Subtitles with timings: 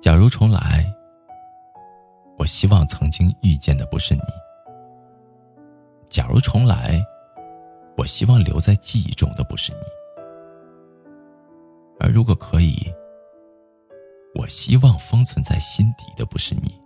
[0.00, 0.84] 假如重来，
[2.38, 4.22] 我希望曾经遇见的不是你。
[6.08, 7.04] 假如重来，
[7.96, 9.80] 我希望留在记忆中的不是你。
[11.98, 12.76] 而如果可以，
[14.36, 16.80] 我希望封存在心底的不是你。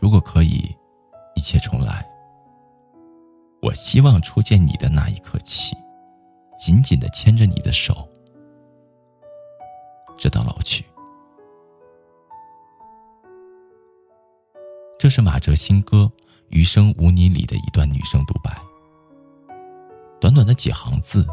[0.00, 0.76] 如果可以，
[1.36, 2.04] 一切重来，
[3.62, 5.76] 我希望初见你的那一刻起，
[6.58, 8.08] 紧紧的牵着你的手。
[10.18, 10.84] 直到老去。
[14.98, 16.10] 这是马哲新歌
[16.48, 18.52] 《余生无你》里的一段女生独白。
[20.20, 21.24] 短短的几行字，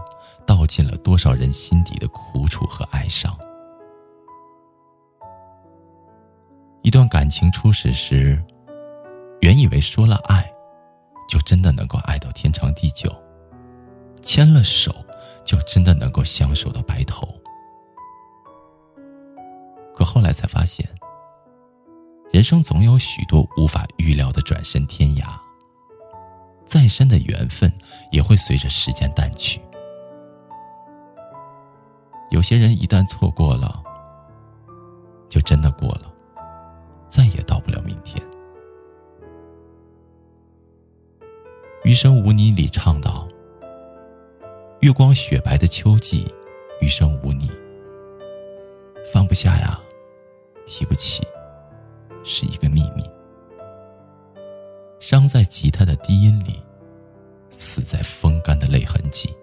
[0.45, 3.35] 道尽了多少人心底的苦楚和哀伤。
[6.83, 8.39] 一段感情初始时，
[9.41, 10.47] 原以为说了爱，
[11.27, 13.09] 就真的能够爱到天长地久；
[14.21, 14.93] 牵了手，
[15.43, 17.27] 就真的能够相守到白头。
[20.15, 20.87] 后来才发现，
[22.31, 25.25] 人生总有许多无法预料的转身天涯。
[26.65, 27.69] 再深的缘分
[28.13, 29.59] 也会随着时间淡去。
[32.31, 33.83] 有些人一旦错过了，
[35.27, 36.09] 就真的过了，
[37.09, 38.25] 再也到不了明天。
[41.83, 43.27] 余生无你里唱道
[44.79, 46.33] ：“月光雪白的秋季，
[46.79, 47.51] 余生无你，
[49.11, 49.77] 放不下呀。”
[50.65, 51.25] 提不起，
[52.23, 53.03] 是一个秘密。
[54.99, 56.59] 伤在吉他的低音里，
[57.49, 59.33] 死在风干的泪痕迹。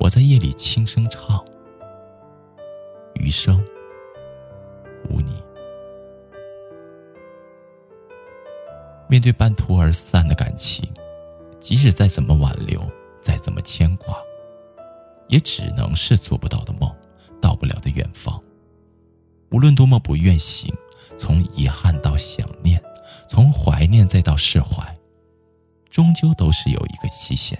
[0.00, 1.44] 我在夜里轻声唱，
[3.14, 3.64] 余生
[5.08, 5.40] 无你。
[9.08, 10.84] 面对半途而散的感情，
[11.60, 12.82] 即使再怎么挽留，
[13.20, 14.16] 再怎么牵挂，
[15.28, 16.90] 也只能是做不到的梦，
[17.40, 18.42] 到不了的远方。
[19.52, 20.72] 无论多么不愿醒，
[21.16, 22.82] 从遗憾到想念，
[23.28, 24.82] 从怀念再到释怀，
[25.90, 27.58] 终究都是有一个期限。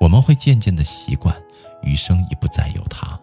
[0.00, 1.34] 我们会渐渐的习惯，
[1.82, 3.20] 余生已不再有他。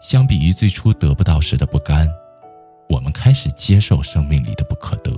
[0.00, 2.06] 相比于最初得不到时的不甘，
[2.88, 5.10] 我们开始接受生命里的不可得，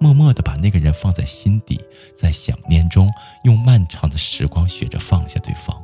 [0.00, 1.80] 默默的把那个人放在心底，
[2.14, 3.08] 在想念中，
[3.44, 5.82] 用漫长的时光学着放下对方。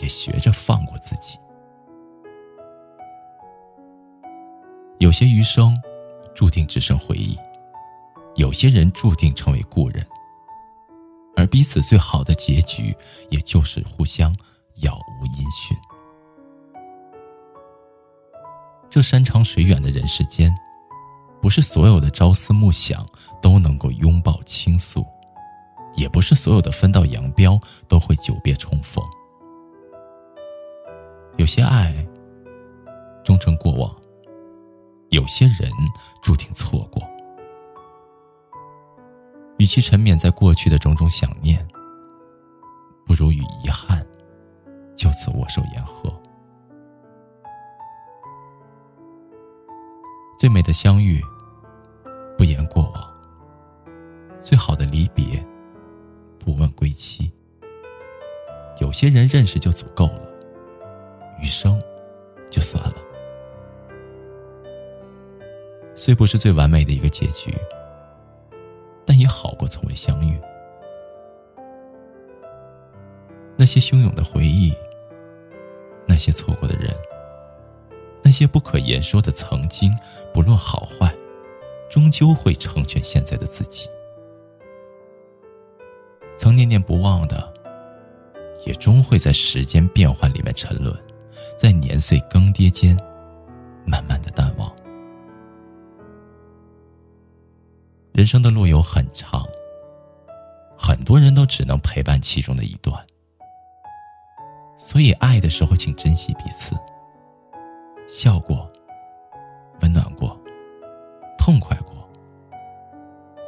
[0.00, 1.38] 也学着放过自己。
[4.98, 5.76] 有些余生，
[6.34, 7.36] 注定只剩回忆；
[8.36, 10.06] 有些人注定成为故人。
[11.36, 12.96] 而彼此最好的结局，
[13.30, 14.36] 也就是互相
[14.76, 15.76] 杳无音讯。
[18.88, 20.54] 这山长水远的人世间，
[21.40, 23.04] 不是所有的朝思暮想
[23.40, 25.04] 都能够拥抱倾诉，
[25.96, 27.58] 也不是所有的分道扬镳
[27.88, 29.02] 都会久别重逢。
[31.42, 31.92] 有些爱
[33.24, 33.92] 终成过往，
[35.08, 35.68] 有些人
[36.22, 37.02] 注定错过。
[39.58, 41.66] 与其沉湎在过去的种种想念，
[43.04, 44.06] 不如与遗憾
[44.94, 46.08] 就此握手言和。
[50.38, 51.20] 最美的相遇，
[52.38, 53.02] 不言过往；
[54.40, 55.44] 最好的离别，
[56.38, 57.32] 不问归期。
[58.80, 60.31] 有些人认识就足够了。
[61.42, 61.82] 余生，
[62.48, 62.94] 就算了。
[65.94, 67.52] 虽不是最完美的一个结局，
[69.04, 70.38] 但也好过从未相遇。
[73.56, 74.72] 那些汹涌的回忆，
[76.06, 76.94] 那些错过的人，
[78.22, 79.92] 那些不可言说的曾经，
[80.32, 81.14] 不论好坏，
[81.90, 83.88] 终究会成全现在的自己。
[86.36, 87.52] 曾念念不忘的，
[88.64, 90.96] 也终会在时间变幻里面沉沦。
[91.62, 92.98] 在年岁更迭间，
[93.86, 94.68] 慢慢的淡忘。
[98.10, 99.46] 人生的路有很长，
[100.76, 103.00] 很多人都只能陪伴其中的一段。
[104.76, 106.74] 所以，爱的时候，请珍惜彼此，
[108.08, 108.68] 笑过，
[109.82, 110.36] 温暖过，
[111.38, 112.10] 痛快过，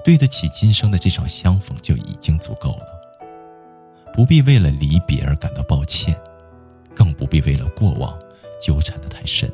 [0.04, 2.86] 对得起今生的这场相逢就已经足够了，
[4.12, 6.16] 不必为了离别而感到抱歉，
[7.14, 8.18] 不必为了过往
[8.60, 9.50] 纠缠的太深。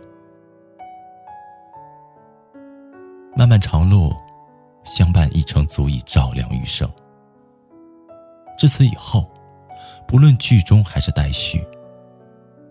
[3.37, 4.12] 漫漫长路，
[4.85, 6.91] 相伴一程足以照亮余生。
[8.59, 9.31] 至此以后，
[10.07, 11.67] 不论剧中还是待续，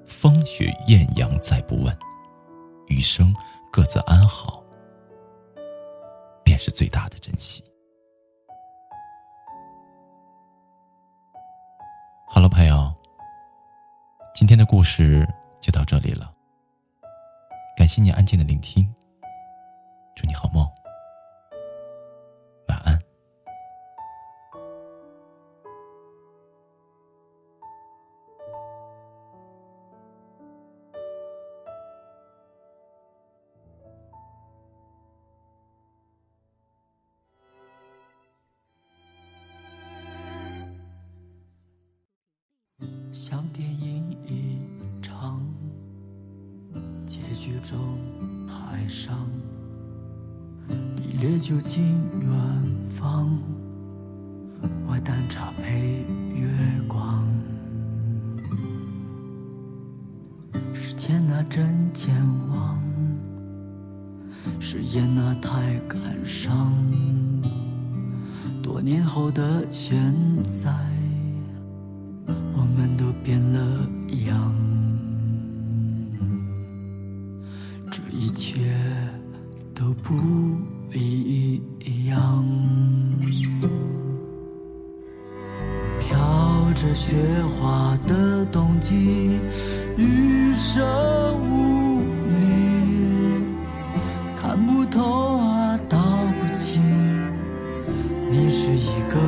[0.06, 1.98] 风雪艳阳再不问，
[2.88, 3.34] 余生
[3.72, 4.64] 各自安好，
[6.44, 7.64] 便是最大的珍惜。
[12.28, 12.89] 好了，朋友，
[14.40, 15.28] 今天的故事
[15.60, 16.34] 就到这里了。
[17.76, 18.90] 感谢你安静的聆听，
[20.16, 20.66] 祝你好梦。
[22.70, 22.98] 晚安
[43.12, 43.89] 像电影
[47.40, 47.80] 结局中
[48.46, 49.18] 台上，
[50.68, 51.82] 你烈酒敬
[52.20, 52.30] 远
[52.90, 53.30] 方，
[54.86, 56.50] 我淡茶配月
[56.86, 57.26] 光。
[60.74, 62.14] 时间那真健
[62.50, 62.78] 忘，
[64.60, 66.74] 誓言那太感伤，
[68.62, 70.14] 多年后的现
[70.44, 70.89] 在。
[77.92, 78.60] 这一切
[79.74, 80.14] 都不
[80.94, 81.62] 一
[82.08, 82.46] 样。
[86.00, 87.16] 飘着雪
[87.48, 89.40] 花的冬季，
[89.98, 90.86] 余生
[91.50, 92.02] 无
[92.40, 93.44] 你，
[94.40, 95.98] 看不透啊，道
[96.40, 96.82] 不清，
[98.30, 99.20] 你是一个。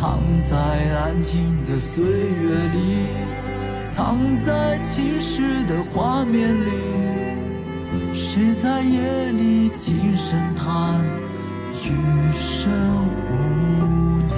[0.00, 2.78] 藏在安静的岁月里，
[3.92, 4.16] 藏
[4.46, 6.70] 在起时的画面里，
[8.14, 11.04] 谁在夜里轻声叹
[11.84, 12.70] 余生
[13.30, 13.32] 无
[14.28, 14.34] 你？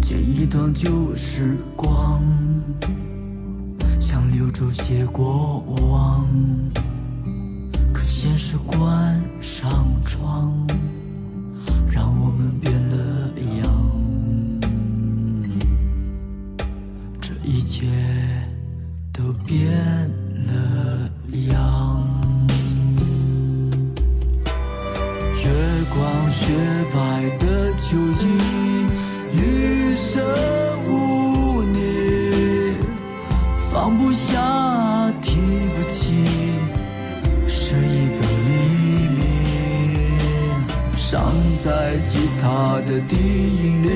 [0.00, 2.20] 剪一段旧时光，
[4.00, 6.28] 想留住些过往，
[7.94, 10.52] 可现实关上窗。
[11.88, 12.72] 让我们变
[19.22, 19.70] 都变
[20.48, 21.08] 了
[21.52, 22.02] 样。
[25.36, 25.46] 月
[25.94, 26.52] 光雪
[26.92, 28.26] 白的秋季，
[29.32, 30.20] 余生
[30.88, 32.74] 无你，
[33.70, 34.40] 放不下，
[35.20, 36.26] 提不起，
[37.46, 38.50] 是一个秘
[39.18, 39.20] 密。
[40.96, 41.32] 伤
[41.62, 43.86] 在吉他的低音里，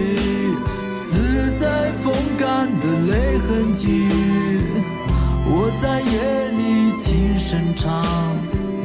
[0.93, 4.07] 死在风干的泪痕迹。
[5.49, 8.05] 我在夜里轻声唱，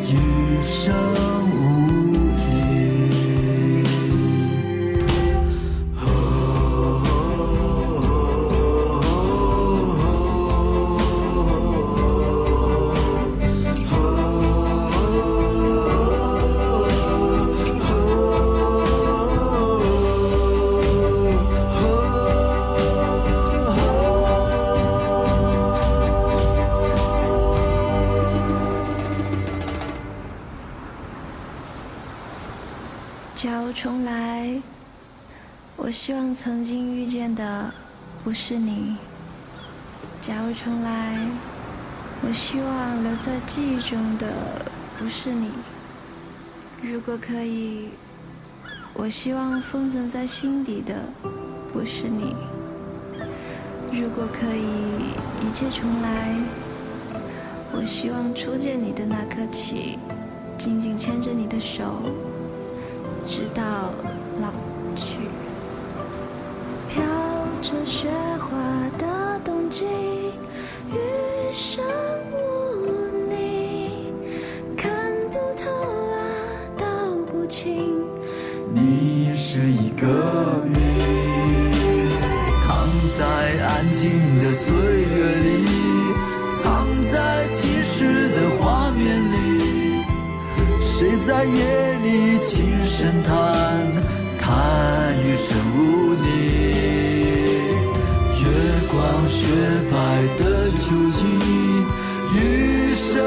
[0.08, 1.71] 余生。
[33.42, 34.62] 假如重来，
[35.76, 37.74] 我希望曾经遇见的
[38.24, 38.96] 不是你。
[40.22, 41.18] 假如重来，
[42.22, 44.28] 我希望留在记忆中的
[44.96, 45.50] 不是你。
[46.84, 47.90] 如果可以，
[48.94, 50.94] 我希望封存在心底的
[51.74, 52.36] 不是你。
[53.92, 56.38] 如果可以，一切重来，
[57.72, 59.98] 我希望初见你的那刻起，
[60.60, 62.04] 紧紧牵着你的手。
[63.24, 63.64] 直到
[64.42, 64.50] 老
[64.96, 65.30] 去，
[66.90, 67.04] 飘
[67.62, 68.10] 着雪
[68.40, 68.58] 花
[68.98, 69.86] 的冬季，
[70.92, 71.84] 余生
[91.32, 92.40] 在夜里？
[92.44, 93.34] 轻声叹，
[94.38, 95.80] 叹余生无
[96.14, 96.28] 你。
[98.42, 98.44] 月
[98.92, 99.40] 光雪
[99.90, 99.96] 白
[100.36, 101.24] 的秋季，
[102.36, 102.38] 余
[102.94, 103.24] 生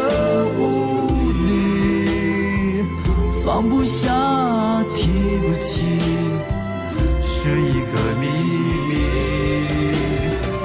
[0.58, 0.60] 无
[1.46, 2.84] 你。
[3.42, 4.12] 放不下，
[4.94, 5.72] 提不起，
[7.22, 8.22] 是一个秘
[8.86, 8.92] 密。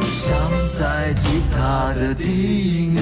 [0.09, 0.27] 伤
[0.77, 2.25] 在吉他的低
[2.83, 2.99] 音里，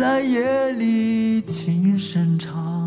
[0.00, 2.79] 在夜里轻声唱，